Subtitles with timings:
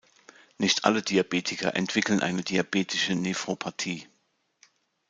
[0.57, 4.07] Nicht alle Diabetiker entwickeln eine diabetische Nephropathie.